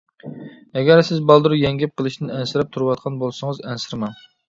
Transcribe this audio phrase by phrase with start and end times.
[0.81, 4.23] ئەگەر سىز بالدۇر يەڭگىپ قېلىشتىن ئەنسىرەپ تۇرۇۋاتقان بولسىڭىز-ئەنسىرىمەڭ!